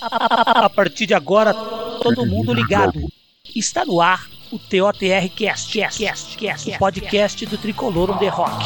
[0.00, 3.00] A partir de agora, todo mundo ligado.
[3.54, 8.28] Está no ar o TOTR Cast, Cast, Cast, Cast, o podcast do Tricolor on the
[8.28, 8.64] Rock.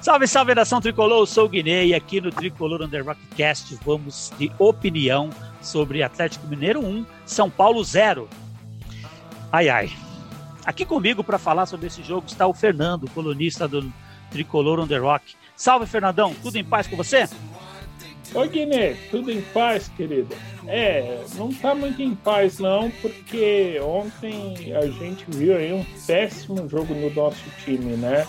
[0.00, 4.32] Salve, salve nação tricolor, eu sou o Guiné e aqui no Tricolor Under Rockcast vamos
[4.38, 5.28] de opinião
[5.60, 8.26] sobre Atlético Mineiro 1, São Paulo 0.
[9.50, 9.90] Ai ai.
[10.64, 13.90] Aqui comigo para falar sobre esse jogo está o Fernando, colunista do
[14.30, 15.34] Tricolor on the Rock.
[15.56, 17.26] Salve, Fernandão, tudo em paz com você?
[18.34, 20.36] Oi, Guiné, tudo em paz, querido?
[20.66, 26.68] É, não tá muito em paz não, porque ontem a gente viu aí um péssimo
[26.68, 28.26] jogo no nosso time, né?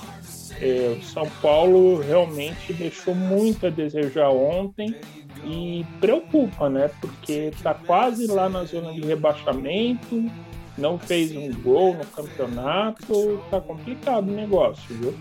[0.61, 4.95] É, o São Paulo realmente deixou muito a desejar ontem
[5.43, 6.89] e preocupa, né?
[7.01, 10.31] Porque tá quase lá na zona de rebaixamento,
[10.79, 15.15] não fez um gol no campeonato, tá complicado o negócio, viu?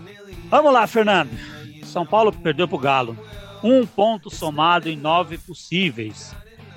[0.49, 1.29] Vamos lá, Fernando.
[1.83, 3.17] São Paulo perdeu pro Galo.
[3.63, 6.33] Um ponto somado em nove possíveis.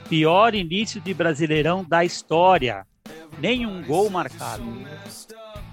[0.08, 2.86] Pior início de Brasileirão da história.
[3.38, 4.64] Nenhum gol marcado.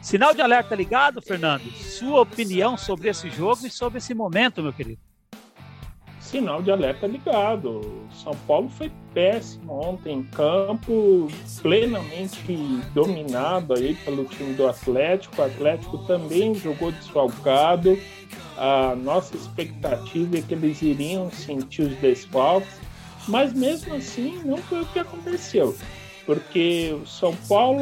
[0.02, 1.70] Sinal de alerta ligado, Fernando?
[1.72, 5.08] Sua opinião sobre esse jogo e sobre esse momento, meu querido?
[6.30, 7.81] Sinal de alerta ligado.
[8.23, 11.27] São Paulo foi péssimo ontem em campo,
[11.61, 12.55] plenamente
[12.94, 15.41] dominado aí pelo time do Atlético.
[15.41, 17.97] O Atlético também jogou desfalcado.
[18.58, 22.80] A nossa expectativa é que eles iriam sentir os desfalques,
[23.27, 25.75] mas mesmo assim não foi o que aconteceu.
[26.25, 27.80] Porque o São Paulo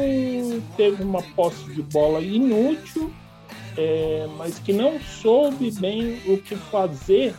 [0.76, 3.12] teve uma posse de bola inútil,
[3.76, 7.34] é, mas que não soube bem o que fazer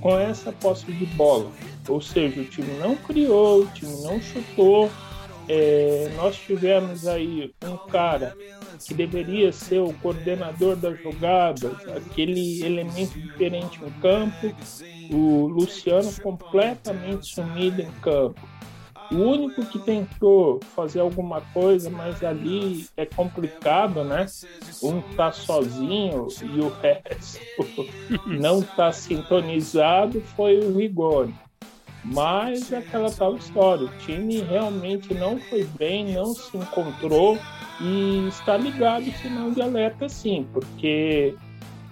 [0.00, 1.50] com essa posse de bola.
[1.88, 4.90] Ou seja, o time não criou, o time não chutou.
[5.48, 8.36] É, nós tivemos aí um cara
[8.86, 14.54] que deveria ser o coordenador das jogadas, aquele elemento diferente no campo,
[15.10, 18.40] o Luciano completamente sumido em campo.
[19.10, 24.26] O único que tentou fazer alguma coisa, mas ali é complicado, né?
[24.82, 27.40] Um tá sozinho e o resto
[28.26, 31.34] não tá sintonizado, foi o Rigoni.
[32.04, 37.38] Mas é aquela tal história, o time realmente não foi bem, não se encontrou
[37.80, 41.34] e está ligado sinal de alerta sim, porque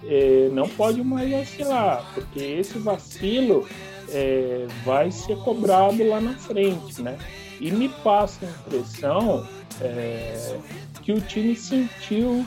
[0.05, 3.67] é, não pode mais vacilar, porque esse vacilo
[4.09, 7.17] é, vai ser cobrado lá na frente, né?
[7.59, 9.47] E me passa a impressão
[9.81, 10.57] é,
[11.01, 12.45] que o time sentiu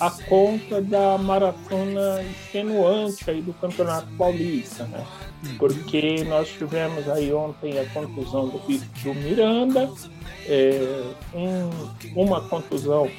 [0.00, 5.04] a conta da maratona extenuante aí do Campeonato Paulista, né?
[5.58, 9.90] Porque nós tivemos aí ontem a contusão do, do Miranda,
[10.46, 13.10] é, um, uma contusão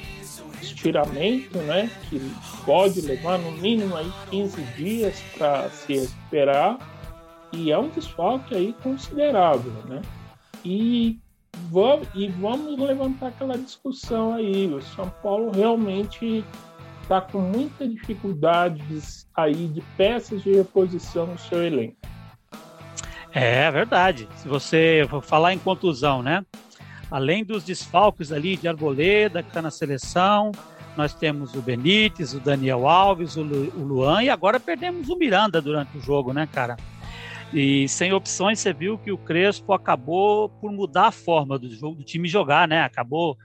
[0.62, 1.90] estiramento, né?
[2.08, 2.20] Que
[2.64, 6.78] pode levar no mínimo aí 15 dias para se recuperar
[7.52, 10.02] e é um desfalque aí considerável, né?
[10.64, 11.18] E
[11.70, 14.66] vamos, e vamos levantar aquela discussão aí.
[14.72, 16.44] O São Paulo realmente
[17.02, 18.82] está com muita dificuldade
[19.34, 21.96] aí de peças de reposição no seu elenco.
[23.32, 24.28] É verdade.
[24.36, 26.44] Se você for falar em contusão, né?
[27.10, 30.52] Além dos desfalques ali de Arboleda, que está na seleção,
[30.96, 35.16] nós temos o Benítez, o Daniel Alves, o, Lu, o Luan e agora perdemos o
[35.16, 36.76] Miranda durante o jogo, né, cara?
[37.52, 41.96] E sem opções, você viu que o Crespo acabou por mudar a forma do jogo
[41.96, 42.82] do time jogar, né?
[42.82, 43.36] Acabou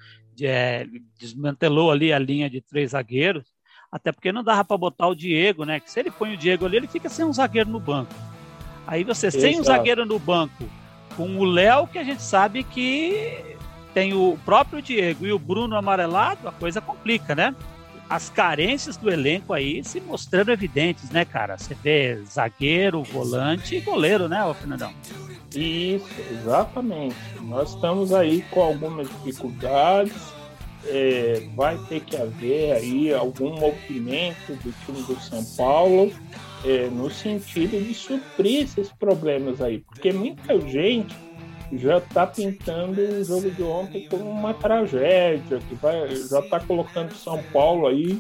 [0.44, 0.86] é,
[1.18, 3.46] desmantelou ali a linha de três zagueiros,
[3.92, 5.80] até porque não dava para botar o Diego, né?
[5.80, 8.14] Que se ele põe o Diego ali, ele fica sem um zagueiro no banco.
[8.86, 9.42] Aí você Exato.
[9.42, 10.66] sem um zagueiro no banco,
[11.16, 13.56] com o Léo, que a gente sabe que
[13.94, 17.56] tem o próprio Diego e o Bruno amarelado, a coisa complica, né?
[18.10, 21.58] As carências do elenco aí se mostrando evidentes, né, cara?
[21.58, 24.94] Você vê zagueiro, volante e goleiro, né, Fernandão?
[25.56, 27.16] Isso, exatamente.
[27.42, 30.34] Nós estamos aí com algumas dificuldades.
[30.88, 36.13] É, vai ter que haver aí algum movimento do time do São Paulo
[36.63, 41.16] é, no sentido de suprir esses problemas aí, porque muita gente
[41.73, 47.13] já está pintando o jogo de ontem como uma tragédia, que vai, já está colocando
[47.13, 48.19] São Paulo aí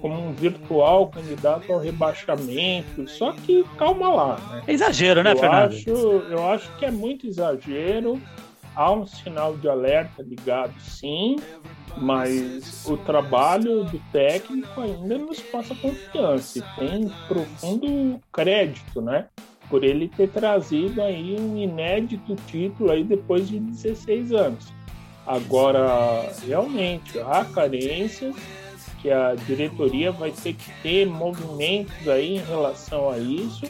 [0.00, 3.08] como um virtual candidato ao rebaixamento.
[3.08, 4.62] Só que calma lá, né?
[4.66, 5.72] É exagero, né, eu Fernando?
[5.72, 8.20] Acho, eu acho que é muito exagero.
[8.74, 11.36] Há um sinal de alerta ligado, sim,
[11.98, 19.26] mas o trabalho do técnico ainda nos passa confiança e tem profundo crédito, né?
[19.72, 24.66] Por ele ter trazido aí um inédito título aí depois de 16 anos.
[25.26, 28.36] Agora, realmente, há carências
[29.00, 33.62] que a diretoria vai ter que ter movimentos aí em relação a isso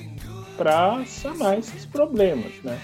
[0.56, 2.76] para sanar esses problemas, né?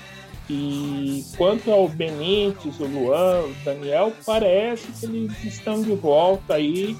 [0.48, 6.96] E quanto ao Benítez, o Luan, o Daniel, parece que eles estão de volta aí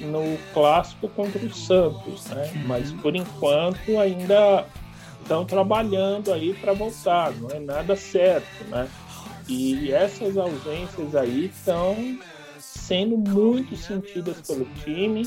[0.00, 2.50] no clássico contra o Santos, né?
[2.66, 4.66] Mas por enquanto ainda
[5.30, 8.88] estão trabalhando aí para voltar, não é nada certo, né?
[9.48, 12.18] E essas ausências aí estão
[12.58, 15.24] sendo muito sentidas pelo time,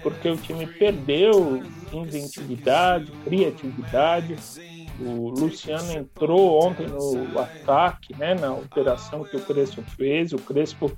[0.00, 1.60] porque o time perdeu
[1.92, 4.36] inventividade, criatividade.
[5.00, 10.32] O Luciano entrou ontem no ataque, né, na operação que o Crespo fez.
[10.32, 10.96] O Crespo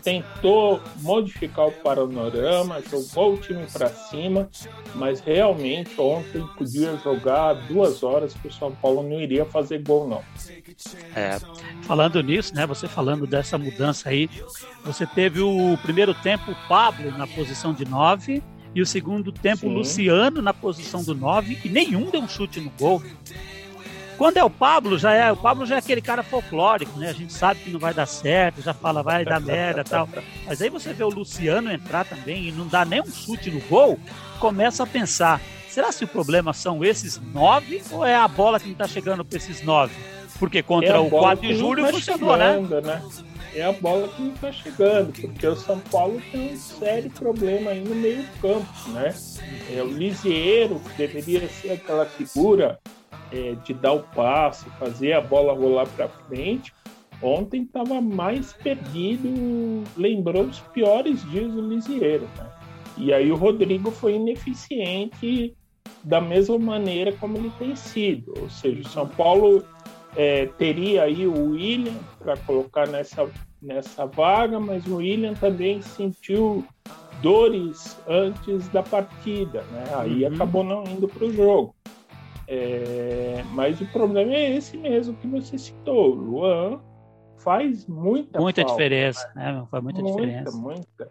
[0.00, 4.48] tentou modificar o panorama, jogou o time para cima,
[4.94, 10.08] mas realmente ontem podia jogar duas horas que o São Paulo não iria fazer gol,
[10.08, 10.22] não.
[11.14, 11.38] É,
[11.82, 12.66] falando nisso, né?
[12.66, 14.28] Você falando dessa mudança aí,
[14.84, 18.42] você teve o primeiro tempo o Pablo na posição de nove
[18.74, 22.60] e o segundo tempo o Luciano na posição do nove e nenhum deu um chute
[22.60, 23.02] no gol.
[24.20, 27.08] Quando é o Pablo, já é, o Pablo já é aquele cara folclórico, né?
[27.08, 30.06] A gente sabe que não vai dar certo, já fala vai dar merda tal.
[30.46, 33.60] Mas aí você vê o Luciano entrar também e não dá nem um chute no
[33.60, 33.98] gol,
[34.38, 35.40] começa a pensar,
[35.70, 39.24] será se o problema são esses nove ou é a bola que não tá chegando
[39.24, 39.94] para esses nove?
[40.38, 42.52] Porque contra é o 4 de julho tá funcionou, né?
[42.52, 43.02] chegando, né?
[43.02, 43.24] né?
[43.54, 47.70] É a bola que não está chegando, porque o São Paulo tem um sério problema
[47.70, 49.14] aí no meio campo, né?
[49.74, 52.78] É o Lisieiro, que deveria ser aquela figura
[53.32, 56.72] é, de dar o passe, fazer a bola rolar para frente.
[57.22, 59.28] Ontem estava mais perdido,
[59.96, 62.26] lembrou os piores dias do Lisieiro.
[62.36, 62.46] Né?
[62.96, 65.54] E aí o Rodrigo foi ineficiente
[66.02, 68.32] da mesma maneira como ele tem sido.
[68.40, 69.64] Ou seja, o São Paulo
[70.16, 73.28] é, teria aí o William para colocar nessa,
[73.60, 76.64] nessa vaga, mas o William também sentiu
[77.22, 79.84] dores antes da partida, né?
[79.96, 80.34] Aí uhum.
[80.34, 81.74] acabou não indo para o jogo.
[82.52, 86.16] É, mas o problema é esse mesmo que você citou.
[86.16, 86.80] Luan
[87.38, 89.52] faz muita Muita falta, diferença, né?
[89.52, 89.66] né?
[89.70, 90.56] Faz muita, muita diferença.
[90.56, 91.10] Muita.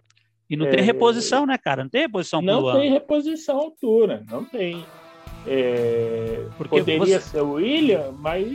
[0.50, 1.84] E não é, tem reposição, né, cara?
[1.84, 2.80] Não tem reposição Não Luan.
[2.80, 4.84] tem reposição à altura, não tem.
[5.48, 7.30] É, Porque poderia você...
[7.30, 8.46] ser o William, mas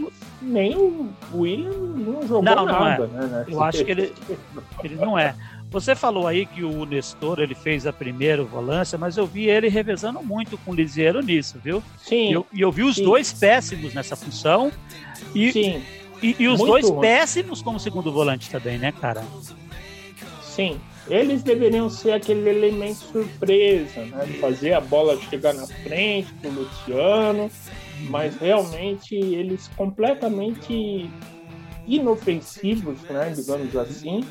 [0.42, 3.26] nem o William não jogou não, não nada, é.
[3.26, 3.44] né?
[3.48, 4.12] Eu acho que ele,
[4.84, 5.34] ele não é.
[5.74, 9.68] Você falou aí que o Nestor ele fez a primeira volância, mas eu vi ele
[9.68, 11.82] revezando muito com o Lisieiro nisso, viu?
[11.98, 12.28] Sim.
[12.28, 13.02] E eu, eu, vi os sim.
[13.02, 14.70] dois péssimos nessa função.
[15.34, 15.82] E, sim.
[16.22, 17.00] E, e os muito dois ruim.
[17.00, 19.24] péssimos como segundo volante também, né, cara?
[20.42, 20.80] Sim.
[21.10, 24.26] Eles deveriam ser aquele elemento surpresa, né?
[24.40, 27.50] Fazer a bola chegar na frente pro Luciano,
[28.08, 31.10] mas realmente eles completamente
[31.84, 33.34] inofensivos, né?
[33.36, 34.24] Digamos assim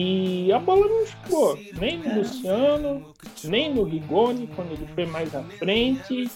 [0.00, 3.12] e a bola não chegou, nem no Luciano,
[3.42, 6.30] nem no Rigoni, quando ele foi mais à frente.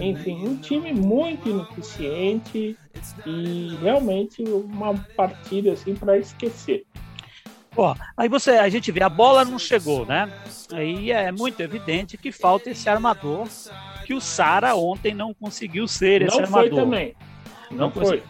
[0.00, 2.78] Enfim, um time muito ineficiente
[3.26, 6.86] e realmente uma partida assim para esquecer.
[7.76, 10.32] Ó, aí você, a gente vê, a bola não chegou, né?
[10.72, 13.48] Aí é muito evidente que falta esse armador
[14.04, 16.70] que o Sara ontem não conseguiu ser esse não armador.
[16.70, 17.16] Não foi também.
[17.68, 18.22] Não, não foi.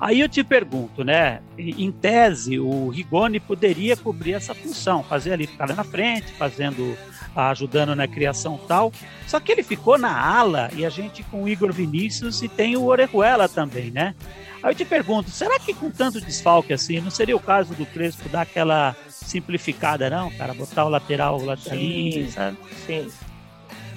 [0.00, 1.40] Aí eu te pergunto, né?
[1.56, 6.96] Em tese, o Rigoni poderia cobrir essa função, fazer ali, ficar ali na frente, fazendo,
[7.34, 8.92] ajudando na criação tal.
[9.26, 12.76] Só que ele ficou na ala e a gente com o Igor Vinícius e tem
[12.76, 14.14] o Orejuela também, né?
[14.62, 17.86] Aí eu te pergunto, será que com tanto desfalque assim, não seria o caso do
[17.86, 20.54] Crespo dar aquela simplificada, não, cara?
[20.54, 22.56] Botar o lateral lá sim, sabe?
[22.86, 23.08] Sim.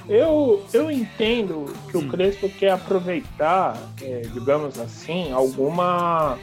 [0.10, 6.38] Eu, eu entendo que o Crespo quer aproveitar, é, digamos assim, alguma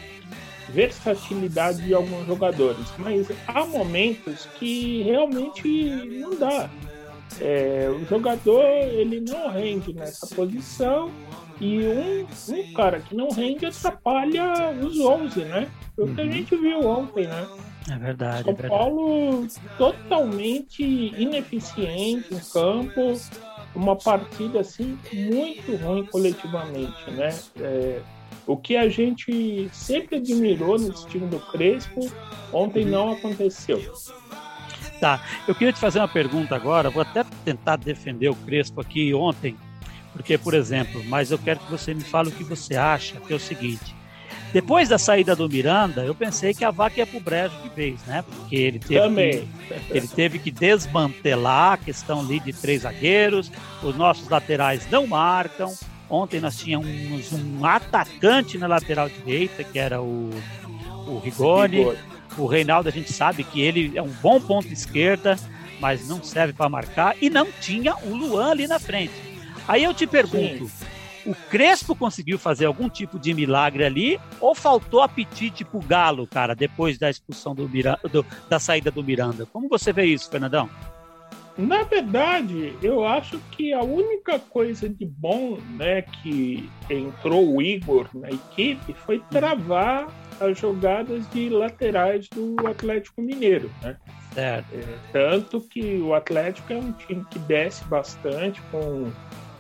[0.69, 5.89] versatilidade de alguns jogadores, mas há momentos que realmente
[6.21, 6.69] não dá.
[7.41, 11.11] É, o jogador ele não rende nessa posição
[11.61, 15.69] e um, um cara que não rende atrapalha os 11, né?
[15.97, 16.33] Foi o que a uhum.
[16.33, 17.49] gente viu ontem, né?
[17.91, 18.43] É verdade.
[18.43, 18.69] São é verdade.
[18.69, 23.21] Paulo totalmente ineficiente em campo,
[23.75, 27.37] uma partida assim muito ruim coletivamente, né?
[27.61, 28.01] É,
[28.47, 32.01] o que a gente sempre admirou nesse time do Crespo,
[32.53, 33.83] ontem não aconteceu.
[35.01, 39.13] Tá, eu queria te fazer uma pergunta agora, vou até tentar defender o Crespo aqui
[39.13, 39.57] ontem,
[40.13, 43.33] porque, por exemplo, mas eu quero que você me fale o que você acha, que
[43.33, 43.95] é o seguinte,
[44.55, 48.01] depois da saída do Miranda, eu pensei que a vaca ia pro brejo de vez,
[48.07, 48.23] né?
[48.23, 49.49] Porque ele teve, Também.
[49.67, 53.51] Que, ele teve que desmantelar a questão ali de três zagueiros,
[53.83, 55.75] os nossos laterais não marcam.
[56.09, 60.31] Ontem nós tínhamos um atacante na lateral direita, que era o,
[61.09, 61.93] o Rigoni.
[62.39, 65.37] O Reinaldo, a gente sabe que ele é um bom ponto esquerda,
[65.81, 67.17] mas não serve para marcar.
[67.21, 69.15] E não tinha o Luan ali na frente.
[69.67, 70.84] Aí eu te pergunto: Sim.
[71.27, 74.21] O Crespo conseguiu fazer algum tipo de milagre ali?
[74.41, 79.03] Ou faltou apetite pro Galo, cara, depois da expulsão do, Miranda, do da saída do
[79.03, 79.47] Miranda?
[79.47, 80.69] Como você vê isso, Fernandão?
[81.57, 88.09] Na verdade, eu acho que a única coisa de bom né, que entrou o Igor
[88.13, 90.09] na equipe foi travar
[90.41, 93.71] as jogadas de laterais do Atlético Mineiro.
[93.81, 93.97] Né?
[94.37, 94.65] É,
[95.13, 99.13] tanto que o Atlético é um time que desce bastante com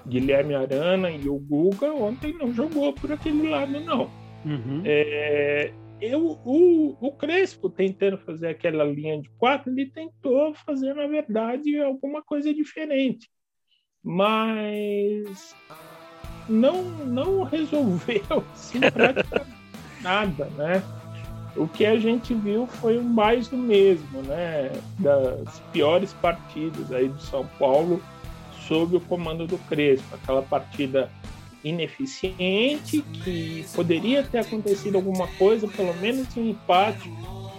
[0.06, 1.92] Guilherme Arana e o Guga.
[1.92, 4.10] Ontem não jogou por aquele lado, não.
[4.44, 4.82] Uhum.
[4.84, 11.06] É, eu, o, o Crespo tentando fazer aquela linha de quatro, ele tentou fazer, na
[11.06, 13.30] verdade, alguma coisa diferente.
[14.02, 15.56] Mas
[16.48, 19.54] não, não resolveu assim, praticamente
[20.02, 20.82] nada, né?
[21.56, 24.72] O que a gente viu foi mais do mesmo, né?
[24.98, 28.02] Das piores partidas aí do São Paulo
[28.66, 30.14] sob o comando do Crespo.
[30.14, 31.10] Aquela partida
[31.64, 37.10] ineficiente, que poderia ter acontecido alguma coisa, pelo menos um empate,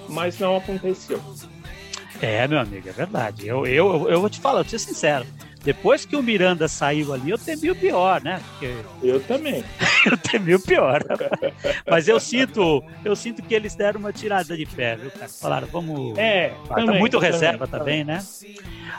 [0.08, 1.20] mas não aconteceu.
[2.22, 3.48] É, meu amigo, é verdade.
[3.48, 5.26] Eu, eu, eu vou te falar, eu vou ser sincero.
[5.66, 8.40] Depois que o Miranda saiu ali, eu temi o pior, né?
[8.52, 8.76] Porque...
[9.02, 9.64] Eu também.
[10.06, 11.04] eu temi o pior.
[11.90, 15.28] Mas eu sinto, eu sinto que eles deram uma tirada de pé, viu, cara?
[15.28, 16.16] Falaram, vamos.
[16.20, 18.24] É, tá também, muito reserva também, também, né?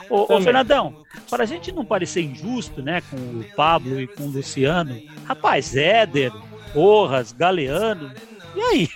[0.09, 4.23] Ô, ô, Fernandão, para a gente não parecer injusto, né, com o Pablo e com
[4.23, 6.33] o Luciano, rapaz, Éder,
[6.73, 8.11] Porras, Galeano,
[8.53, 8.89] e aí?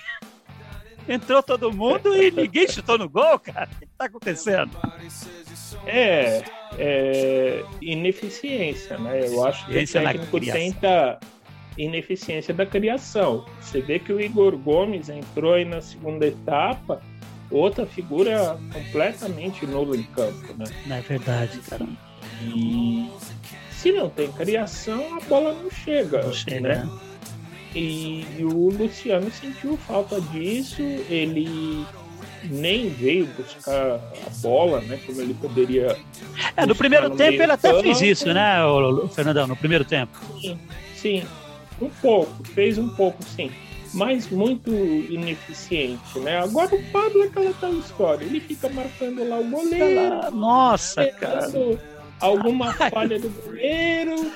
[1.08, 3.68] Entrou todo mundo e ninguém chutou no gol, cara?
[3.74, 4.70] O que está acontecendo?
[5.86, 6.42] É,
[6.78, 9.26] é, ineficiência, né?
[9.26, 11.18] Eu acho que o técnico tenta
[11.76, 13.44] ineficiência da criação.
[13.60, 17.02] Você vê que o Igor Gomes entrou aí na segunda etapa,
[17.50, 20.64] outra figura completamente nula em campo, né?
[20.86, 21.86] Não é verdade, cara.
[22.42, 23.10] E
[23.70, 26.84] se não tem criação, a bola não chega, não chega né?
[26.84, 27.11] né?
[27.74, 31.86] E, e o Luciano sentiu falta disso, ele
[32.44, 34.98] nem veio buscar a bola, né?
[35.06, 35.96] Como ele poderia.
[36.56, 39.46] É, no primeiro no tempo ele até fez isso, né, o Fernandão?
[39.46, 40.18] No primeiro tempo.
[40.40, 40.58] Sim,
[40.94, 41.22] sim,
[41.80, 43.50] um pouco, fez um pouco, sim,
[43.94, 46.40] mas muito ineficiente, né?
[46.40, 50.30] Agora o Pablo é aquela tal história, ele fica marcando lá o goleiro.
[50.32, 51.48] Nossa, cara
[52.22, 54.32] alguma falha do goleiro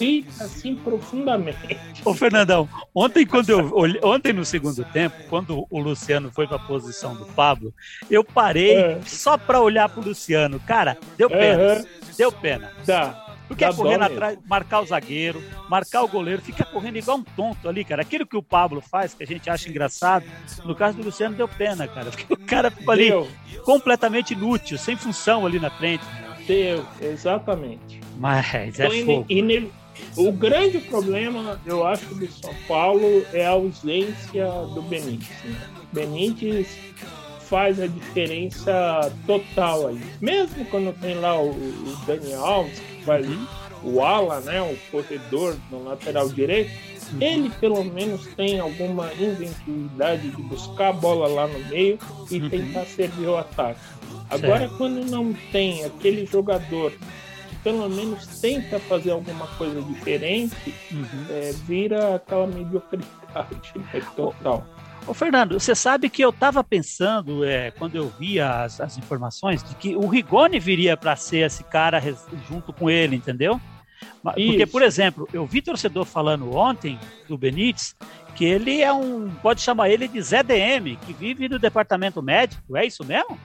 [0.00, 1.78] irrita assim profundamente.
[2.04, 6.60] Ô Fernandão, ontem quando eu ontem no segundo tempo, quando o Luciano foi para a
[6.60, 7.72] posição do Pablo,
[8.10, 9.00] eu parei é.
[9.04, 10.58] só para olhar pro Luciano.
[10.60, 11.74] Cara, deu pena.
[11.74, 11.84] Uhum.
[12.16, 12.72] Deu pena.
[12.86, 13.32] Tá.
[13.52, 17.68] Porque é correndo atrás, marcar o zagueiro, marcar o goleiro, fica correndo igual um tonto
[17.68, 18.00] ali, cara.
[18.00, 20.24] Aquilo que o Pablo faz, que a gente acha engraçado,
[20.64, 22.08] no caso do Luciano deu pena, cara.
[22.10, 23.28] Porque o cara ficou ali deu.
[23.62, 26.02] completamente inútil, sem função ali na frente.
[26.46, 28.00] Deu, exatamente.
[28.18, 29.26] Mas é então, fogo.
[30.16, 35.28] o grande problema, eu acho, do São Paulo é a ausência do Benítez.
[35.44, 35.56] Né?
[35.92, 36.78] Benítez
[37.52, 40.00] faz a diferença total aí.
[40.20, 43.46] Mesmo quando tem lá o, o Dani Alves, que faz uhum.
[43.84, 46.70] o ala, né, o corredor no lateral direito.
[47.20, 51.98] Ele pelo menos tem alguma inventividade de buscar a bola lá no meio
[52.30, 52.48] e uhum.
[52.48, 53.80] tentar servir o ataque.
[54.30, 54.76] Agora, certo.
[54.78, 56.92] quando não tem aquele jogador
[57.48, 61.26] que pelo menos tenta fazer alguma coisa diferente, uhum.
[61.30, 64.66] é, vira aquela mediocridade né, total.
[65.06, 69.62] Ô, Fernando, você sabe que eu estava pensando, é, quando eu via as, as, informações,
[69.62, 72.00] de que o Rigoni viria para ser esse cara
[72.48, 73.60] junto com ele, entendeu?
[74.22, 74.72] Porque, Isso.
[74.72, 77.96] por exemplo, eu vi torcedor falando ontem do Benítez
[78.34, 79.30] que ele é um.
[79.42, 83.38] Pode chamar ele de ZDM, que vive no departamento médico, é isso mesmo?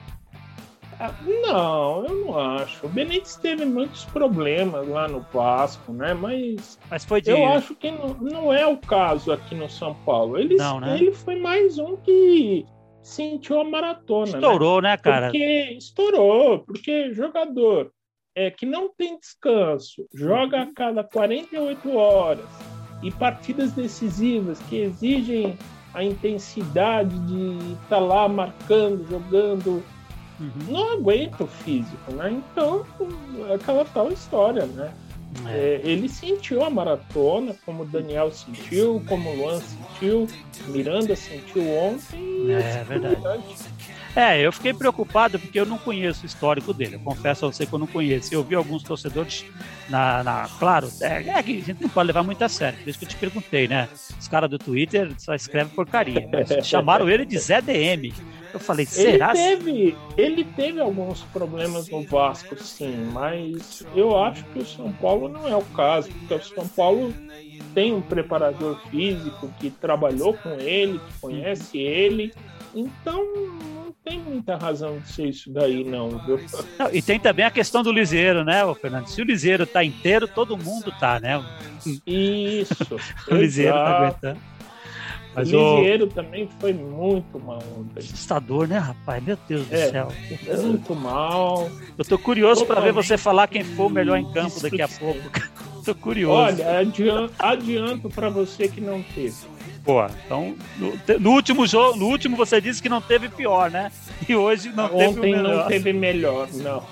[1.46, 2.86] Não, eu não acho.
[2.86, 6.12] O Benítez teve muitos problemas lá no Vasco, né?
[6.12, 7.30] Mas, Mas foi de...
[7.30, 10.36] eu acho que não, não é o caso aqui no São Paulo.
[10.36, 10.96] Ele, não, né?
[10.96, 12.66] ele foi mais um que
[13.00, 14.32] sentiu a maratona.
[14.32, 14.38] Né?
[14.38, 15.26] Estourou, né, né cara?
[15.26, 17.92] Porque estourou, porque jogador
[18.38, 22.46] é, que não tem descanso, joga a cada 48 horas
[23.02, 25.58] e partidas decisivas que exigem
[25.92, 29.82] a intensidade de estar tá lá marcando, jogando
[30.38, 30.52] uhum.
[30.68, 32.30] não aguenta o físico, né?
[32.30, 32.86] Então,
[33.48, 34.94] é aquela tal história, né?
[35.44, 35.50] É.
[35.50, 40.28] É, ele sentiu a maratona, como o Daniel sentiu, como o Luan sentiu,
[40.68, 42.52] Miranda sentiu ontem.
[42.52, 43.42] É, é verdade.
[44.18, 46.96] É, eu fiquei preocupado porque eu não conheço o histórico dele.
[46.96, 48.34] Eu confesso a você que eu não conheço.
[48.34, 49.44] Eu vi alguns torcedores
[49.88, 50.24] na.
[50.24, 52.76] na claro, é, é, que a gente não pode levar muito a sério.
[52.80, 53.88] Por isso que eu te perguntei, né?
[54.18, 56.28] Os caras do Twitter só escrevem porcaria.
[56.64, 58.12] chamaram ele de Zé DM.
[58.52, 59.32] Eu falei, será?
[59.36, 64.90] Ele teve, ele teve alguns problemas no Vasco, sim, mas eu acho que o São
[64.94, 67.14] Paulo não é o caso, porque o São Paulo
[67.72, 72.32] tem um preparador físico que trabalhou com ele, que conhece ele,
[72.74, 73.22] então
[74.08, 76.40] tem muita razão de ser isso daí, não, viu?
[76.78, 79.06] Não, e tem também a questão do Liseiro, né, Fernando?
[79.06, 81.44] Se o Liseiro tá inteiro, todo mundo tá, né?
[82.06, 82.74] Isso.
[83.30, 84.40] o Liseiro tá aguentando.
[85.34, 86.08] Mas o Lisieiro o...
[86.08, 87.62] também foi muito mal.
[87.96, 89.22] Assustador, né, rapaz?
[89.22, 90.08] Meu Deus é, do céu.
[90.62, 91.70] Muito mal.
[91.96, 94.88] Eu tô curioso para ver você falar quem foi o melhor em campo daqui a
[94.88, 95.20] pouco.
[95.84, 96.34] tô curioso.
[96.34, 99.57] Olha, adianto, adianto para você que não teve.
[99.88, 100.10] Boa.
[100.26, 103.90] Então, no, no, último jogo, no último você disse que não teve pior, né?
[104.28, 105.56] E hoje não Ontem teve melhor.
[105.56, 106.86] não teve melhor, não.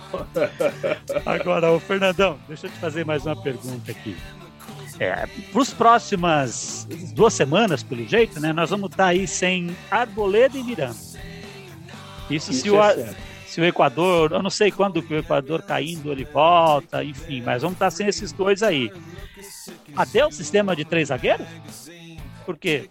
[1.27, 4.17] Agora, o Fernandão, deixa eu te fazer mais uma pergunta aqui.
[4.99, 9.77] É, para as próximas duas semanas, pelo jeito, né, nós vamos estar tá aí sem
[9.91, 10.97] Arboleda e Miranda.
[12.31, 13.15] Isso, Isso se, o, é
[13.47, 17.61] se o Equador, eu não sei quando que o Equador caindo ele volta, enfim, mas
[17.61, 18.91] vamos estar tá sem esses dois aí.
[19.95, 21.47] Até o sistema de três zagueiros?
[22.47, 22.89] Porque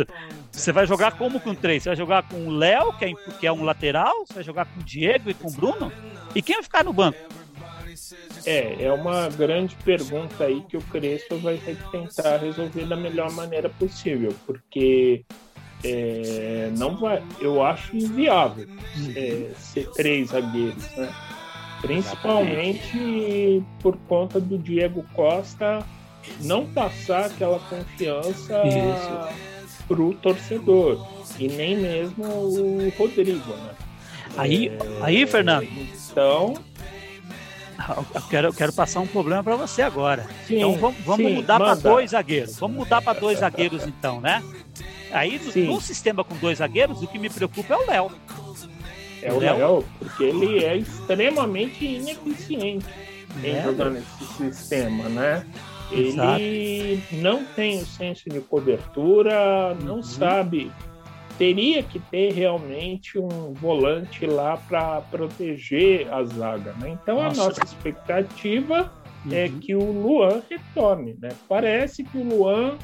[0.52, 1.82] você vai jogar como com três?
[1.82, 4.26] Você vai jogar com o Léo, que é, que é um lateral?
[4.26, 5.90] Você vai jogar com o Diego e com o Bruno?
[6.34, 7.18] E quem vai ficar no banco?
[8.44, 12.96] É, é uma grande pergunta aí que o Crespo vai ter que tentar resolver da
[12.96, 15.24] melhor maneira possível, porque
[15.82, 18.68] é, não vai, eu acho inviável
[19.16, 21.12] é, ser três zagueiros, né?
[21.80, 25.84] Principalmente por conta do Diego Costa
[26.40, 28.62] não passar aquela confiança
[29.86, 31.06] para o torcedor
[31.38, 33.70] e nem mesmo o Rodrigo, né?
[34.36, 35.66] Aí, é, aí Fernando.
[36.10, 36.54] Então,
[38.14, 40.26] eu quero, eu quero passar um problema para você agora.
[40.46, 42.56] Sim, então vamos, vamos sim, mudar para dois zagueiros.
[42.58, 44.42] Vamos mudar para dois zagueiros então, né?
[45.10, 48.10] Aí no, no, sistema com dois zagueiros, o que me preocupa é o Léo.
[49.22, 52.86] É o Léo, porque ele é extremamente ineficiente
[53.42, 55.46] em é, jogar nesse sistema, né?
[55.90, 56.40] Exato.
[56.40, 60.02] Ele não tem o senso de cobertura, não uhum.
[60.02, 60.70] sabe
[61.38, 66.74] teria que ter realmente um volante lá para proteger a zaga.
[66.80, 66.98] Né?
[67.00, 67.40] Então Nossa.
[67.40, 68.92] a nossa expectativa
[69.24, 69.32] é uhum.
[69.32, 71.16] é que o Luan retorne.
[71.20, 71.28] Né?
[71.48, 72.76] Parece que o Luan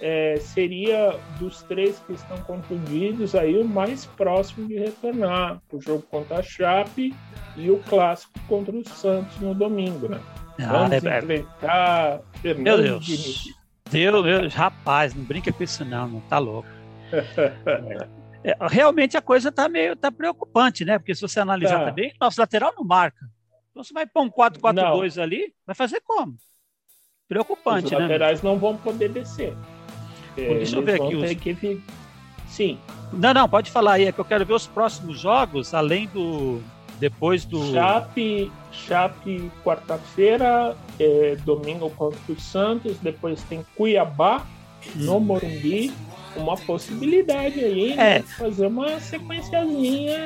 [0.00, 6.02] é, seria dos três que estão contundidos aí o mais próximo de retornar o jogo
[6.10, 7.14] contra a Chape
[7.56, 10.20] e o clássico contra o Santos no domingo, né?
[10.58, 13.54] Ah, Vamos é, enfrentar Fernando Meu Deus.
[13.90, 16.68] Deus, Deus, rapaz, não brinca com isso não, não tá louco.
[18.46, 20.98] É, realmente a coisa está meio tá preocupante, né?
[20.98, 21.84] Porque se você analisar tá.
[21.86, 23.26] também, nosso lateral não marca.
[23.70, 26.36] Então você vai pôr um 4-4-2 ali, vai fazer como?
[27.26, 27.96] Preocupante, Os né?
[27.96, 29.56] Os laterais não vão poder descer.
[30.36, 31.16] É, deixa eu ver aqui.
[31.16, 31.34] Os...
[31.34, 31.82] Que...
[32.48, 32.78] Sim.
[33.12, 36.62] Não, não, pode falar aí, é que eu quero ver os próximos jogos, além do.
[36.98, 37.72] Depois do.
[37.72, 44.46] Chape, Chape quarta-feira, é, domingo contra o Santos, depois tem Cuiabá,
[44.86, 44.90] hum.
[44.96, 45.92] no Morumbi,
[46.36, 48.18] uma possibilidade aí é.
[48.20, 50.18] de fazer uma sequenciazinha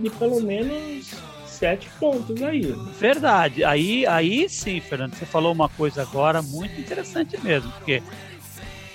[0.00, 1.10] de pelo menos
[1.46, 2.72] sete pontos aí.
[2.98, 3.64] Verdade.
[3.64, 8.02] Aí, aí sim, Fernando, você falou uma coisa agora muito interessante mesmo, porque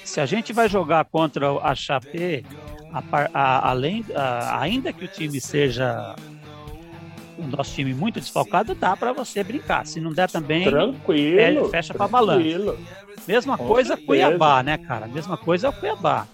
[0.03, 2.45] se a gente vai jogar contra a Chape,
[2.91, 6.15] a, a, além, a, ainda que o time seja
[7.37, 9.85] o nosso time muito desfalcado, dá para você brincar.
[9.85, 12.77] Se não der também, tranquilo, é, fecha para balanço.
[13.27, 14.07] Mesma Com coisa certeza.
[14.07, 15.07] Cuiabá, né, cara?
[15.07, 16.27] Mesma coisa é o Cuiabá.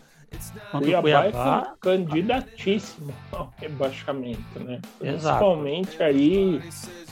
[0.72, 4.80] Cuiabá, Cuiabá é candidatíssimo ao rebaixamento, né?
[5.02, 5.38] Exato.
[5.40, 6.62] Principalmente aí,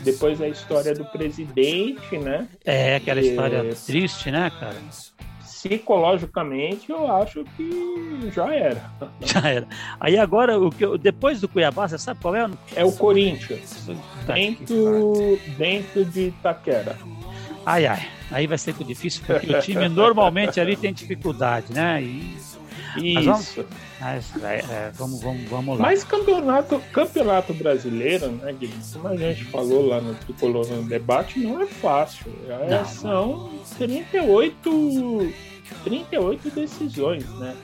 [0.02, 2.48] depois da história do presidente, né?
[2.64, 4.76] É, aquela história triste, né, cara?
[5.58, 8.92] Psicologicamente, eu acho que já era.
[9.26, 9.68] Já era.
[10.00, 12.48] Aí agora, o que depois do Cuiabá, você sabe qual é?
[12.76, 13.90] É o Corinthians,
[14.28, 16.96] dentro, dentro de Itaquera.
[17.66, 18.08] Ai, ai.
[18.30, 22.04] Aí vai ser difícil, porque o time normalmente ali tem dificuldade, né?
[22.04, 22.38] E
[22.98, 23.66] isso.
[24.00, 25.84] Mas vamos, é, é, vamos, vamos, vamos lá.
[25.84, 28.84] Mas campeonato, campeonato brasileiro, né, Guilherme?
[28.94, 32.32] Como a gente falou lá no Tricolor no debate, não é fácil.
[32.48, 35.34] É, não, são 38,
[35.84, 37.56] 38 decisões, né?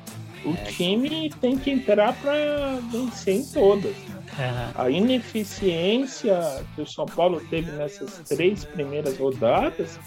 [0.46, 0.64] O é.
[0.66, 3.96] time tem que entrar para vencer em todas.
[3.96, 4.24] Né?
[4.40, 4.82] É.
[4.82, 10.00] A ineficiência que o São Paulo teve nessas três primeiras rodadas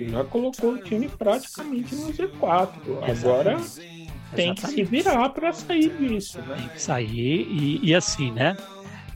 [0.00, 2.70] já colocou o time praticamente no Z4.
[3.08, 3.56] Agora
[4.34, 4.74] tem Exatamente.
[4.76, 6.56] que se virar para sair disso, né?
[6.56, 8.56] Tem que sair e, e assim, né?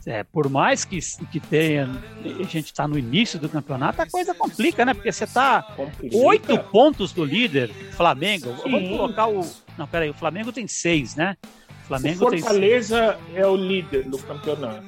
[0.05, 0.99] É, por mais que,
[1.31, 1.87] que tenha,
[2.23, 4.93] a gente está no início do campeonato, a coisa complica, né?
[4.93, 5.75] Porque você está
[6.13, 8.55] oito pontos do líder, Flamengo.
[8.63, 8.71] Sim.
[8.71, 9.45] Vamos colocar o.
[9.77, 11.37] Não, peraí, o Flamengo tem seis, né?
[11.83, 13.41] O Flamengo o Fortaleza tem...
[13.41, 14.83] é o líder do campeonato.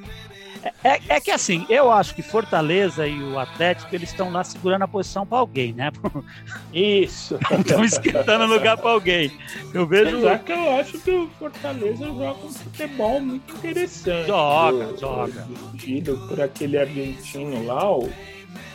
[0.84, 4.84] É, é, que assim, eu acho que Fortaleza e o Atlético eles estão lá segurando
[4.84, 5.92] a posição para alguém, né?
[6.74, 7.40] Isso.
[7.60, 9.32] Estão esquentando lugar para alguém.
[9.74, 10.18] Eu vejo.
[10.18, 14.28] Apesar que eu acho que o Fortaleza joga um futebol muito interessante.
[14.28, 15.48] Joga, o, joga.
[15.74, 18.06] Dirigido por aquele argentino lá, o,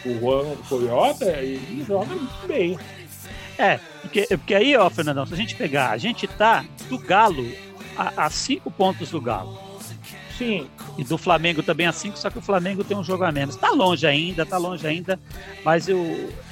[0.05, 2.79] o Juan Coyota, ele joga muito bem.
[3.59, 7.47] É, porque, porque aí, ó, Fernandão, se a gente pegar, a gente tá do Galo
[7.97, 9.66] a, a cinco pontos do Galo.
[10.37, 10.69] Sim.
[10.99, 13.55] E do Flamengo também a 5, só que o Flamengo tem um jogo a menos.
[13.55, 15.19] Está longe ainda, está longe ainda,
[15.65, 15.99] mas eu,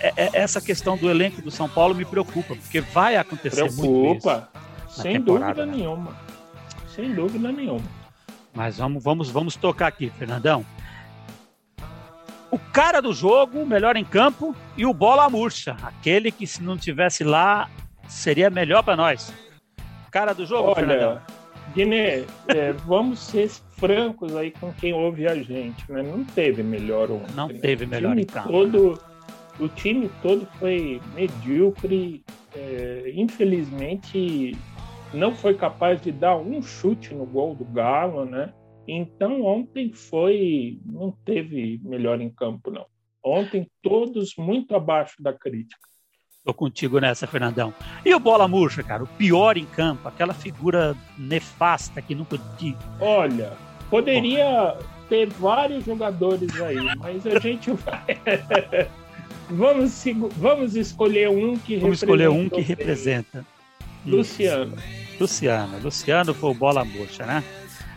[0.01, 4.23] é, é, essa questão do elenco do São Paulo me preocupa, porque vai acontecer muito
[4.23, 4.49] Preocupa,
[4.89, 5.77] sem dúvida né?
[5.77, 6.17] nenhuma.
[6.95, 7.85] Sem dúvida nenhuma.
[8.55, 10.65] Mas vamos, vamos, vamos tocar aqui, Fernandão.
[12.51, 16.79] O cara do jogo, melhor em campo, e o bola murcha, aquele que se não
[16.79, 17.69] tivesse lá
[18.09, 19.33] seria melhor para nós.
[20.11, 21.21] Cara do jogo, Olha, Fernandão.
[21.75, 26.03] Guiné, é, vamos ser francos aí com quem ouve a gente, né?
[26.03, 27.23] Não teve melhor um.
[27.35, 27.55] Não né?
[27.55, 29.03] teve melhor o time todo,
[29.59, 32.23] O time todo foi medíocre.
[32.55, 34.57] É, infelizmente,
[35.13, 38.55] não foi capaz de dar um chute no gol do Galo, né?
[38.87, 42.87] Então ontem foi, não teve melhor em campo não.
[43.25, 45.89] Ontem todos muito abaixo da crítica.
[46.45, 47.73] Tô contigo nessa, Fernandão.
[48.05, 52.39] E o Bola Murcha, cara, o pior em campo, aquela figura nefasta que nunca.
[53.01, 53.55] Olha,
[53.89, 54.77] poderia
[55.09, 58.21] ter vários jogadores aí, mas a gente vai.
[59.49, 60.05] vamos,
[60.37, 63.45] vamos escolher um que vamos escolher um que representa.
[64.05, 64.77] Luciano.
[65.19, 65.79] Luciano.
[65.83, 67.43] Luciano foi o Bola Murcha, né?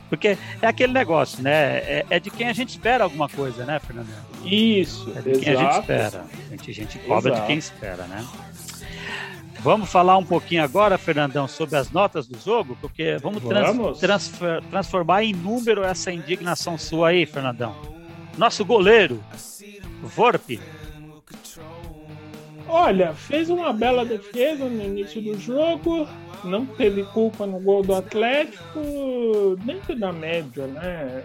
[0.09, 1.77] Porque é aquele negócio, né?
[1.77, 4.07] É, é, de quem a gente espera alguma coisa, né, Fernando?
[4.45, 5.43] Isso, é de exato.
[5.43, 6.25] quem a gente espera.
[6.25, 7.41] A gente, a gente cobra exato.
[7.41, 8.25] de quem espera, né?
[9.59, 13.99] Vamos falar um pouquinho agora, Fernandão, sobre as notas do jogo, porque vamos, vamos.
[13.99, 14.31] Trans,
[14.69, 17.75] transformar em número essa indignação sua aí, Fernandão.
[18.37, 19.21] Nosso goleiro,
[20.01, 20.59] Vorpe.
[22.69, 26.07] Olha, fez uma bela defesa no início do jogo,
[26.43, 28.79] não teve culpa no gol do Atlético,
[29.63, 31.23] dentro da média, né?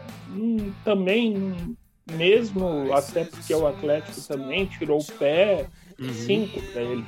[0.85, 1.76] Também,
[2.11, 5.66] mesmo até porque o Atlético também tirou o pé,
[5.98, 6.12] uhum.
[6.12, 7.05] cinco para ele.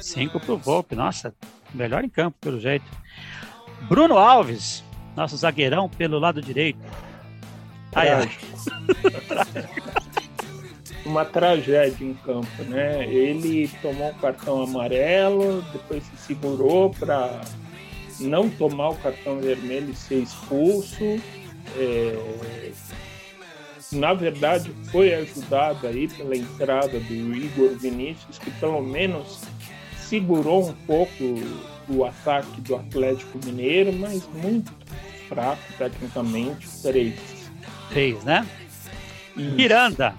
[0.00, 1.34] Cinco pro Volpe, nossa,
[1.74, 2.86] melhor em campo, pelo jeito.
[3.88, 4.82] Bruno Alves,
[5.14, 6.80] nosso zagueirão pelo lado direito.
[7.94, 8.30] Ai, ai.
[11.06, 13.06] uma tragédia em campo, né?
[13.06, 17.40] Ele tomou um cartão amarelo, depois se segurou para
[18.20, 21.04] não tomar o cartão vermelho e ser expulso.
[21.76, 22.72] É...
[23.92, 29.42] Na verdade, foi ajudado aí pela entrada do Igor Vinícius, que pelo menos
[29.96, 31.12] segurou um pouco
[31.88, 34.72] o ataque do Atlético Mineiro, mas muito
[35.28, 36.68] fraco tecnicamente.
[36.82, 37.14] Três.
[37.90, 38.44] Três, né?
[39.36, 40.14] Miranda,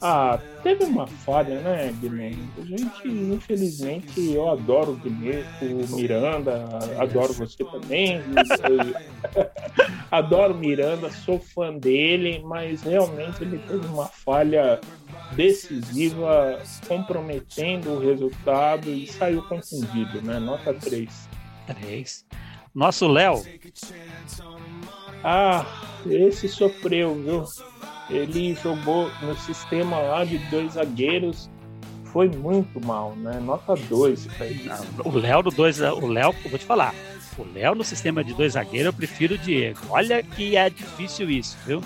[0.00, 2.48] ah, teve uma falha, né, Guilherme?
[2.58, 6.64] A gente, infelizmente, eu adoro o Guilherme, o Miranda,
[6.98, 8.20] adoro você também.
[10.10, 14.80] adoro Miranda, sou fã dele, mas realmente ele teve uma falha
[15.32, 20.38] decisiva, comprometendo o resultado e saiu confundido, né?
[20.38, 21.28] Nota 3.
[21.66, 22.26] 3.
[22.74, 23.42] Nosso Léo.
[25.24, 25.64] Ah,
[26.06, 27.44] esse sofreu, viu?
[28.08, 31.50] Ele jogou no sistema lá de dois zagueiros.
[32.04, 33.38] Foi muito mal, né?
[33.40, 34.28] Nota 2
[35.04, 36.94] O Léo do dois, o Léo, vou te falar.
[37.36, 39.80] O Léo no sistema de dois zagueiros, eu prefiro o Diego.
[39.90, 41.82] Olha que é difícil isso, viu?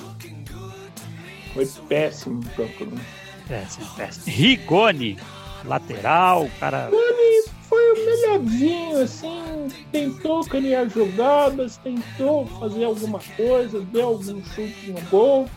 [1.52, 3.00] Foi péssimo campo, né?
[3.48, 4.36] Péssimo, péssimo.
[4.36, 5.18] Rigoni,
[5.64, 6.84] lateral, o cara.
[6.84, 14.92] Rigoni foi o melhorzinho, assim, tentou criar jogadas, tentou fazer alguma coisa, deu algum chute
[14.92, 15.48] no gol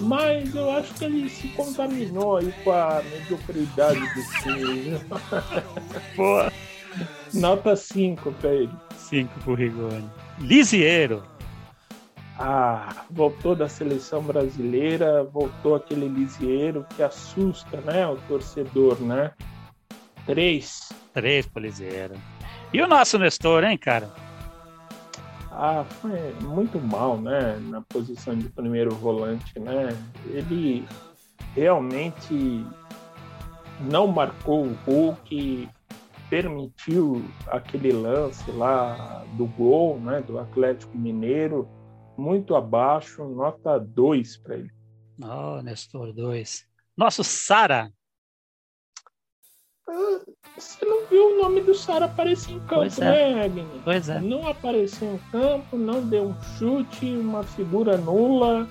[0.00, 5.00] mas eu acho que ele se contaminou aí com a mediocridade do time.
[6.16, 6.52] Boa.
[7.32, 8.72] Nota 5 pra ele.
[8.96, 10.08] 5 pro Rigoni.
[10.38, 11.22] Lisiero.
[12.38, 19.32] Ah, voltou da seleção brasileira, voltou aquele Lisiero que assusta, né, o torcedor, né?
[20.26, 20.92] Três.
[21.12, 22.14] Três pro Lisiero.
[22.72, 24.10] E o nosso Nestor, hein, cara?
[25.56, 27.56] Ah, foi muito mal, né?
[27.70, 29.88] Na posição de primeiro volante, né?
[30.26, 30.84] Ele
[31.54, 32.66] realmente
[33.82, 35.68] não marcou o Hulk,
[36.28, 40.20] permitiu aquele lance lá do gol, né?
[40.22, 41.68] Do Atlético Mineiro.
[42.16, 44.70] muito abaixo, nota 2 para ele.
[45.22, 46.64] Oh, Nestor, 2.
[46.96, 47.92] Nosso Sara.
[50.56, 53.34] Você não viu o nome do Sara aparecer em campo, pois é.
[53.34, 53.66] né, Agni?
[53.84, 54.20] Pois é.
[54.20, 58.68] Não apareceu em campo, não deu um chute, uma figura nula.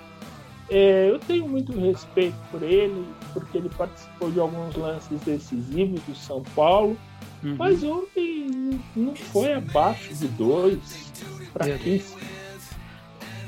[0.69, 6.15] É, eu tenho muito respeito por ele, porque ele participou de alguns lances decisivos do
[6.15, 6.97] São Paulo,
[7.43, 7.55] uhum.
[7.57, 11.11] mas ontem não foi abaixo de dois.
[11.51, 12.19] Fraquíssimo.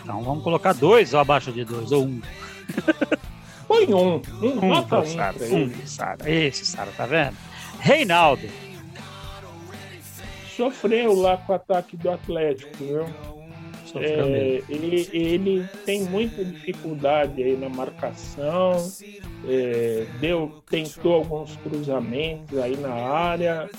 [0.04, 2.22] Então vamos colocar dois ou abaixo de dois, ou um.
[3.68, 4.22] Põe um.
[4.42, 6.30] Um, um nota um, Sara, um Sara.
[6.30, 7.36] Esse, Sara, tá vendo?
[7.86, 8.48] Reinaldo.
[10.58, 13.06] Sofreu lá com o ataque do Atlético, viu?
[13.98, 18.92] É, ele, ele tem muita dificuldade aí na marcação,
[19.48, 23.70] é, deu, tentou alguns cruzamentos aí na área,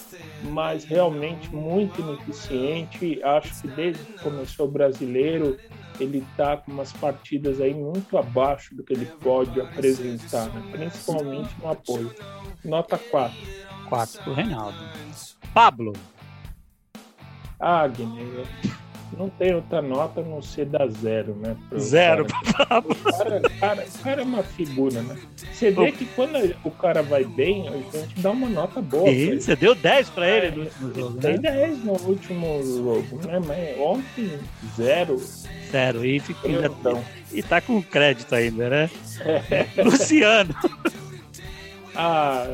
[0.40, 3.20] mas realmente muito ineficiente.
[3.24, 5.58] Acho que desde que começou o brasileiro,
[5.98, 10.62] ele está com umas partidas aí muito abaixo do que ele pode apresentar, né?
[10.70, 12.14] principalmente no apoio.
[12.64, 13.66] Nota 4.
[13.88, 14.78] 4 para o Reinaldo.
[15.52, 15.92] Pablo.
[17.58, 18.44] Ah, Guilherme
[19.16, 21.56] não tem outra nota não ser da zero, né?
[21.78, 22.80] Zero cara.
[22.80, 25.16] O cara, cara, o cara é uma figura, né?
[25.52, 29.08] Você vê que quando o cara vai bem, a gente dá uma nota boa.
[29.08, 31.38] E você deu 10 para ele no último jogo, Dei né?
[31.38, 33.40] 10 no último jogo, né?
[33.46, 34.38] Mas ontem,
[34.76, 35.16] zero.
[35.70, 36.04] Zero.
[36.04, 36.70] E, fica, ainda,
[37.32, 38.90] e tá com crédito ainda, né?
[39.50, 39.82] É.
[39.82, 40.54] Luciano.
[41.94, 42.46] ah,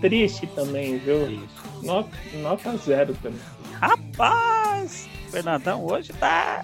[0.00, 1.40] triste também, viu?
[1.82, 3.40] Nota, nota zero também.
[3.80, 5.08] Rapaz!
[5.30, 6.62] Fernandão hoje tá.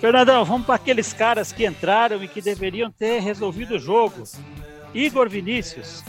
[0.00, 4.22] Fernandão, vamos para aqueles caras que entraram e que deveriam ter resolvido o jogo.
[4.94, 6.04] Igor Vinícius.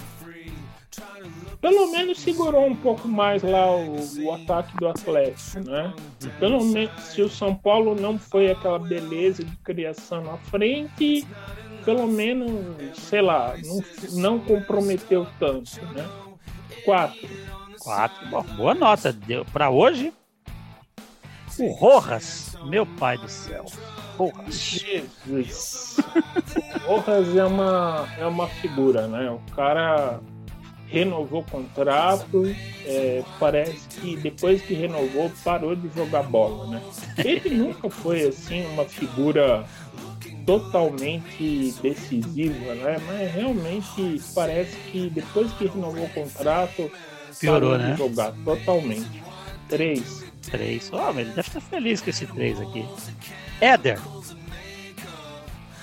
[1.59, 5.93] Pelo menos segurou um pouco mais lá o, o ataque do Atlético, né?
[6.39, 11.27] Pelo menos se o São Paulo não foi aquela beleza de criação na frente,
[11.89, 12.51] pelo menos,
[12.99, 13.83] sei lá, não,
[14.21, 16.07] não comprometeu tanto, né?
[16.85, 17.27] Quatro.
[17.79, 18.27] Quatro.
[18.27, 19.11] Bom, boa nota.
[19.11, 20.13] Deu para hoje?
[21.57, 23.65] O Rojas, meu pai do céu.
[24.15, 24.53] Rojas.
[24.53, 25.97] Jesus.
[26.85, 29.31] Rojas é uma, é uma figura, né?
[29.31, 30.19] O cara
[30.89, 32.43] renovou o contrato,
[32.85, 36.81] é, parece que depois que renovou parou de jogar bola, né?
[37.17, 39.65] Ele nunca foi assim uma figura
[40.49, 42.97] totalmente decisiva, né?
[43.05, 46.91] Mas realmente parece que depois que renovou o contrato
[47.39, 47.95] piorou, né?
[47.95, 49.21] jogar totalmente.
[49.67, 50.25] Três.
[50.49, 50.89] 3.
[50.91, 52.83] Ó, oh, ele deve estar feliz com esse 3 aqui.
[53.61, 53.99] Éder.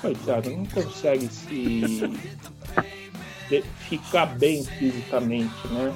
[0.01, 2.11] Coitado, não consegue se
[3.89, 5.95] ficar bem fisicamente, né?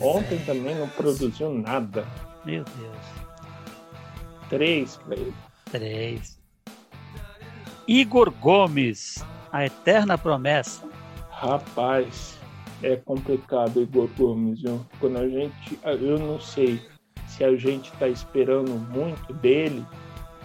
[0.00, 2.04] Ontem também não produziu nada.
[2.44, 2.96] Meu Deus.
[4.50, 5.34] 3 para ele.
[5.70, 6.37] 3.
[7.88, 10.86] Igor Gomes, a eterna promessa.
[11.30, 12.38] Rapaz,
[12.82, 14.84] é complicado, Igor Gomes, viu?
[15.00, 15.78] Quando a gente.
[15.82, 16.82] Eu não sei
[17.26, 19.82] se a gente está esperando muito dele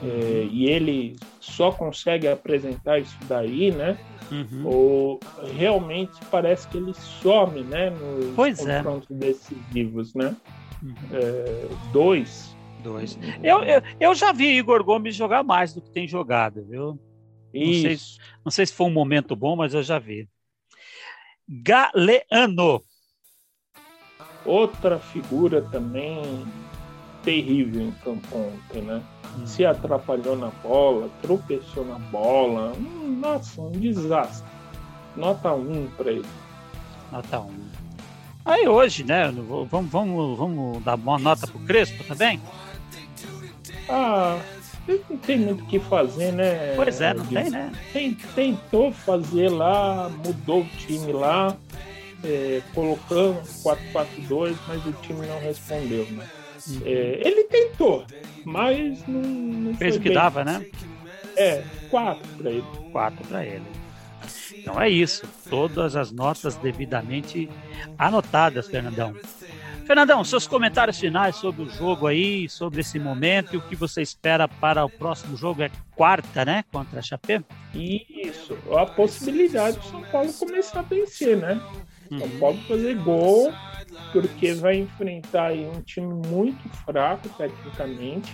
[0.02, 3.98] é, e ele só consegue apresentar isso daí, né?
[4.32, 4.66] Uhum.
[4.66, 5.20] Ou
[5.54, 7.90] realmente parece que ele some, né?
[7.90, 8.78] Nos pois é.
[8.78, 9.16] confrontos é.
[9.16, 10.34] decisivos, né?
[10.82, 10.94] Uhum.
[11.12, 12.56] É, dois.
[12.82, 13.18] Dois.
[13.42, 17.00] Eu, eu, eu, já vi Igor Gomes jogar mais do que tem jogado, viu?
[17.54, 17.98] Não sei,
[18.46, 20.28] não sei se foi um momento bom, mas eu já vi.
[21.48, 22.84] Galeano.
[24.46, 26.46] Outra figura também
[27.24, 29.02] terrível em campo ontem, né?
[29.38, 29.46] Hum.
[29.46, 32.74] Se atrapalhou na bola, tropeçou na bola.
[32.74, 34.48] Hum, nossa, um desastre.
[35.16, 36.26] Nota 1 para ele.
[37.12, 37.84] Nota 1.
[38.46, 39.32] Aí hoje, né?
[39.32, 42.42] Vamos, vamos, vamos dar uma nota pro Crespo também?
[43.88, 44.40] Ah,
[44.88, 46.74] não tem muito o que fazer, né?
[46.76, 47.72] Pois é, não tem, né?
[48.36, 51.56] tentou fazer lá, mudou o time lá,
[52.24, 56.28] é, colocando 4-4-2, mas o time não respondeu, né?
[56.68, 56.82] Uhum.
[56.86, 58.06] É, ele tentou,
[58.46, 60.14] mas não, não fez o que bem.
[60.14, 60.66] dava, né?
[61.36, 62.66] É, quatro para ele.
[62.92, 63.66] Quatro para ele.
[64.56, 65.28] Então é isso.
[65.50, 67.50] Todas as notas devidamente
[67.98, 69.14] anotadas, Fernandão.
[69.86, 74.02] Fernandão, seus comentários finais sobre o jogo aí, sobre esse momento e o que você
[74.02, 76.64] espera para o próximo jogo é quarta, né?
[76.72, 77.44] Contra a Chapé?
[77.74, 78.58] Isso.
[78.78, 81.62] A possibilidade do São Paulo começar a vencer, né?
[82.10, 82.20] Uhum.
[82.20, 83.54] São Paulo fazer gol
[84.12, 88.34] porque vai enfrentar aí um time muito fraco tecnicamente,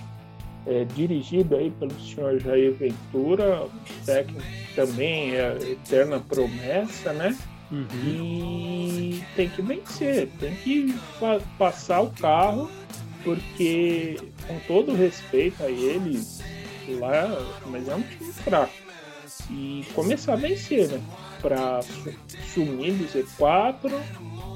[0.68, 3.66] é, dirigido aí pelo senhor Jair Ventura,
[4.06, 7.36] técnico também é eterna promessa, né?
[7.72, 7.88] Uhum.
[8.04, 10.96] E tem que vencer, tem que
[11.58, 12.70] passar o carro,
[13.24, 16.42] porque com todo respeito a eles,
[16.88, 17.28] lá,
[17.68, 18.74] mas é um time fraco.
[19.52, 21.02] E começar a vencer, né?
[21.42, 21.80] Para
[22.54, 23.92] sumir do Z4,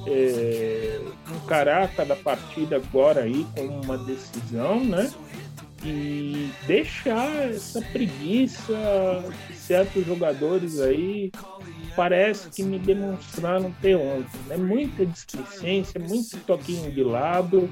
[0.07, 0.99] é,
[1.35, 5.11] encarar cada partida agora aí com uma decisão, né?
[5.85, 8.73] E deixar essa preguiça
[9.49, 11.31] de certos jogadores aí
[11.95, 14.39] parece que me demonstraram ter ontem.
[14.47, 14.57] Né?
[14.57, 17.69] Muita displicência, muito toquinho de lado.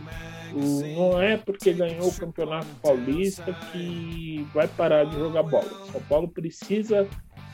[0.54, 5.70] Não é porque ganhou o Campeonato Paulista que vai parar de jogar bola.
[5.90, 7.08] São Paulo precisa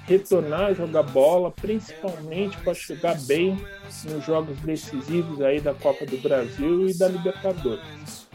[0.08, 3.58] retornar a jogar bola, principalmente para chegar bem
[4.06, 8.27] nos jogos decisivos aí da Copa do Brasil e da Libertadores.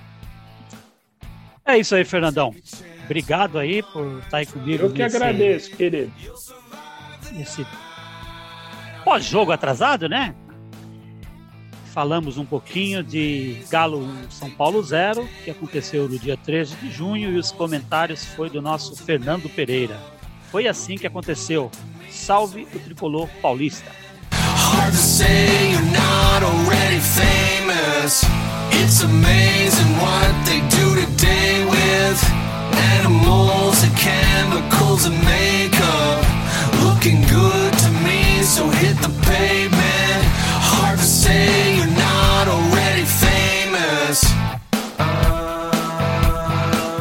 [1.72, 2.54] É isso aí, Fernandão.
[3.06, 4.84] Obrigado aí por estar aí comigo.
[4.84, 6.12] Eu que nesse, agradeço, querido.
[7.40, 7.66] Esse
[9.02, 10.34] pós-jogo atrasado, né?
[11.94, 16.90] Falamos um pouquinho de Galo 1, São Paulo 0, que aconteceu no dia 13 de
[16.90, 19.98] junho, e os comentários foi do nosso Fernando Pereira.
[20.50, 21.70] Foi assim que aconteceu.
[22.10, 23.90] Salve o tricolor paulista.
[24.30, 28.22] Hard to say you're not already famous.
[28.72, 30.91] It's amazing what they do
[31.32, 32.18] play with
[32.96, 36.24] animals and chemicals and makeup.
[36.84, 40.22] Looking good to me, so hit the pavement.
[40.72, 41.80] Hard to say